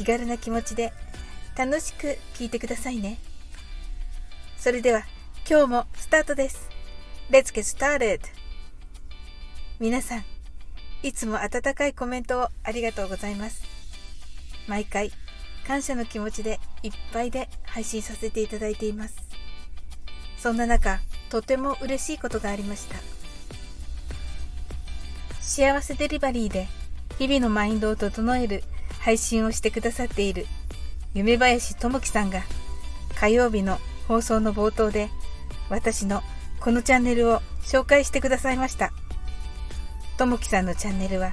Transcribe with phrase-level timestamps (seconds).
[0.00, 0.94] 気軽な気持ちで
[1.54, 3.18] 楽しく聞いてくださいね。
[4.56, 5.02] それでは
[5.46, 6.70] 今日もスタートです。
[7.28, 8.20] Let's get started!
[9.78, 10.24] 皆さん、
[11.02, 13.62] いつも温かいコメントをありがとうございます。
[14.66, 15.12] 毎回
[15.66, 19.18] 感謝の気持ちでいっぱいで配信させていただいています。
[20.38, 20.98] そんな中、
[21.28, 22.96] とても嬉しいことがありました。
[25.42, 26.68] 幸せデリバリーで
[27.18, 28.64] 日々のマインドを整える
[29.00, 30.46] 配信をしてくださっている
[31.14, 32.42] 夢林智樹さんが
[33.18, 35.10] 火曜日の放送の冒頭で
[35.68, 36.22] 私の
[36.60, 38.92] このチャンネルを紹介してくださいました。
[40.18, 41.32] 智樹さんのチャンネルは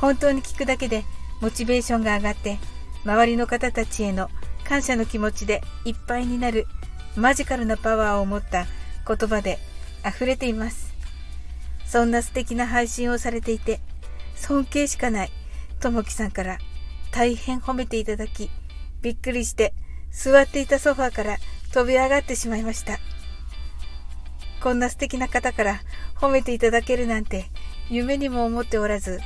[0.00, 1.04] 本当に聞くだけで
[1.40, 2.58] モチベーションが上がって
[3.04, 4.30] 周りの方たちへの
[4.64, 6.66] 感謝の気持ちでいっぱいになる
[7.16, 8.66] マジカルなパワーを持った
[9.06, 9.58] 言葉で
[10.06, 10.94] 溢れています。
[11.86, 13.80] そんな素敵な配信をされていて
[14.34, 15.30] 尊敬しかない
[15.80, 16.58] 智樹さんから
[17.12, 18.50] 大変褒めていただき、
[19.02, 19.74] びっくりして
[20.10, 21.36] 座っていたソファーから
[21.72, 22.98] 飛び上がってしまいました。
[24.62, 25.80] こんな素敵な方から
[26.16, 27.46] 褒めていただけるなんて
[27.90, 29.20] 夢にも思っておらず、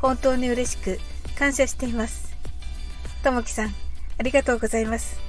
[0.00, 0.98] 本当に嬉しく
[1.38, 2.36] 感謝しています。
[3.22, 3.74] ともきさん、
[4.18, 5.20] ありがとうございます。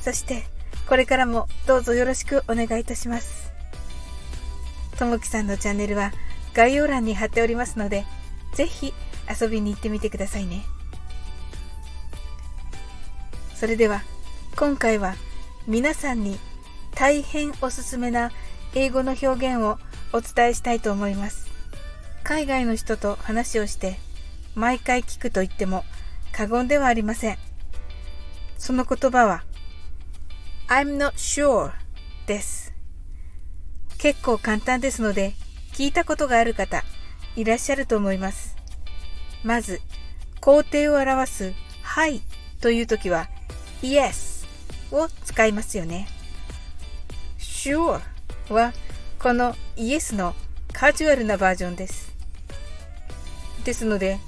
[0.00, 0.44] そして、
[0.88, 3.52] これからもどうぞよろしくお願いいたします。
[4.98, 6.12] ともきさんのチャンネルは
[6.54, 8.04] 概要欄に貼っておりますので、
[8.54, 8.94] ぜひ
[9.28, 10.62] 遊びに行ってみてくださいね。
[13.58, 14.02] それでは
[14.54, 15.14] 今回は
[15.66, 16.38] 皆さんに
[16.94, 18.30] 大変おすすめな
[18.74, 19.78] 英語の表現を
[20.12, 21.50] お伝えしたいと思います。
[22.22, 23.96] 海外の人と話をして
[24.54, 25.84] 毎回聞くと言っても
[26.32, 27.38] 過言ではありません。
[28.58, 29.42] その言葉は
[30.68, 31.72] I'm not sure
[32.26, 32.74] です。
[33.96, 35.32] 結構簡単ですので
[35.72, 36.84] 聞いたことがある方
[37.36, 38.54] いらっしゃると思います。
[39.44, 39.80] まず、
[40.42, 42.20] 肯定を表すはい
[42.60, 43.30] というときは
[43.82, 44.46] Yes
[44.92, 46.08] を使いますよね。
[47.38, 48.00] Sure
[48.48, 48.72] は
[49.18, 50.34] この Yes の
[50.72, 52.12] カジュアルなバージョンです。
[53.64, 54.18] ですので、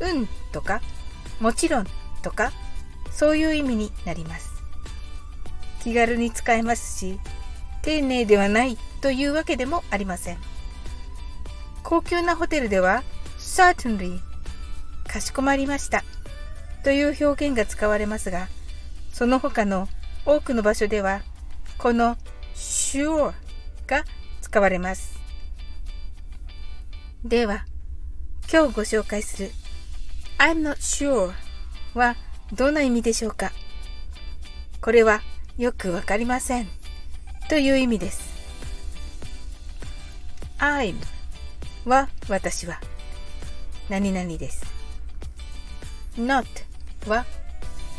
[0.00, 0.82] うんとか、
[1.40, 1.86] もちろん
[2.22, 2.52] とか、
[3.12, 4.50] そういう意味になります。
[5.82, 7.20] 気軽に使えますし、
[7.82, 10.38] 丁寧ではないというわけでもありません。
[11.82, 13.02] 高級なホテルでは、
[13.38, 14.20] certainly
[15.06, 16.04] かしこまりました
[16.84, 18.48] という表現が使われますが、
[19.12, 19.88] その他の
[20.24, 21.22] 多くの場所では、
[21.78, 22.16] この
[22.54, 23.32] sure
[23.86, 24.04] が
[24.40, 25.20] 使われます。
[27.24, 27.66] では、
[28.52, 29.50] 今日ご紹介する
[30.38, 31.32] I'm not sure
[31.94, 32.16] は
[32.52, 33.52] どんな意味でしょうか
[34.80, 35.22] これは
[35.56, 36.66] よくわかりません
[37.48, 38.32] という意味です。
[40.58, 40.96] I'm
[41.84, 42.80] は私は
[43.88, 44.64] 何々です。
[46.16, 46.44] not
[47.08, 47.24] は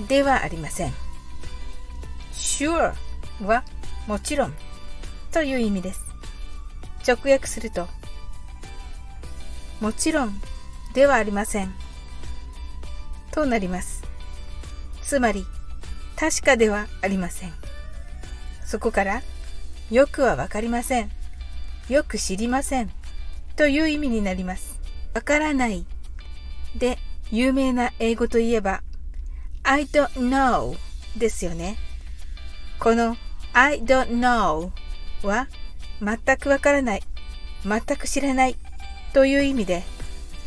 [0.07, 1.02] ではありません。
[2.33, 2.94] Sure
[3.41, 3.63] は
[4.07, 4.53] もちろん
[5.31, 6.01] という意味です。
[7.07, 7.88] 直訳すると、
[9.81, 10.41] もちろん
[10.94, 11.73] ではありません。
[13.31, 14.03] となります。
[15.01, 15.45] つまり、
[16.16, 17.53] 確かではありません。
[18.65, 19.21] そこから、
[19.91, 21.11] よくはわかりません。
[21.89, 22.91] よく知りません。
[23.55, 24.79] という意味になります。
[25.13, 25.85] わからない
[26.75, 26.97] で
[27.31, 28.81] 有名な英語といえば
[29.63, 30.75] I don't know
[31.17, 31.77] ですよね。
[32.83, 33.16] この
[33.53, 34.69] I don't know
[35.25, 35.47] は
[36.01, 37.03] 全くわからない、
[37.63, 38.57] 全く知らない
[39.13, 39.83] という意味で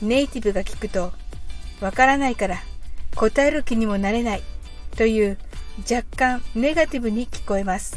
[0.02, 1.14] ネイティブが聞くと
[1.80, 2.58] わからないから
[3.14, 4.42] 答える気にもなれない
[4.98, 5.38] という
[5.90, 7.96] 若干ネガティブに聞こえます。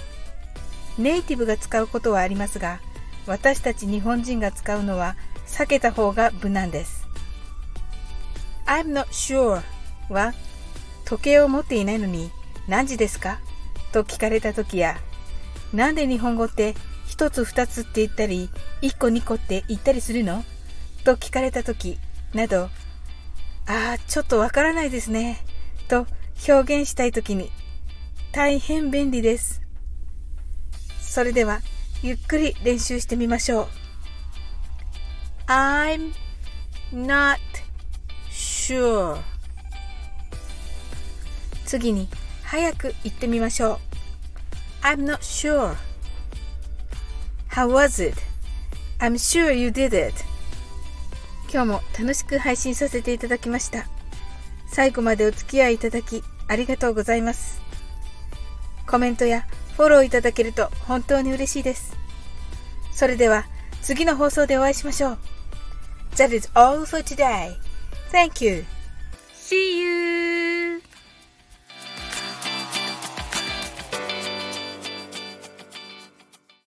[0.97, 2.79] ネイティブが使うことはありますが
[3.27, 7.05] 私たち日本人が使うのは避けた方が無難です。
[8.65, 9.61] I'm not sure
[10.09, 10.33] は
[11.03, 12.31] 時計を持っていないのに
[12.69, 13.41] 何時ですか？
[13.91, 14.97] と聞かれた時や
[15.73, 16.75] なんで日本語って
[17.07, 18.49] 一つ二つって言ったり
[18.81, 20.43] 一個二個って言ったりするの？
[21.03, 21.97] と聞かれた時
[22.33, 22.69] など
[23.65, 25.39] ああちょっとわからないですね。
[25.87, 26.07] と
[26.47, 27.51] 表現したい時に
[28.31, 29.61] 大変便利です。
[31.01, 31.61] それでは
[32.01, 33.67] ゆっくり練習してみましょう。
[35.47, 36.13] I'm
[36.93, 37.39] not
[38.31, 39.19] sure.
[41.65, 42.07] 次に
[42.49, 43.79] 早く言ってみましょう。
[44.81, 45.75] I'm not sure.
[47.51, 48.19] How was it?
[48.97, 50.15] I'm sure you did it.
[51.53, 53.85] 今日も楽しく配信させていただきました。
[54.71, 57.61] 最後までお付き合いいただきありがとうございます。
[58.87, 59.45] コメントや
[59.77, 61.95] フォローいただけると本当に嬉しいです。
[62.91, 63.45] それでは
[63.83, 65.17] 次の放送でお会いしましょう。
[66.15, 67.55] That is all for today.
[68.11, 68.65] Thank you.
[69.35, 70.08] See you!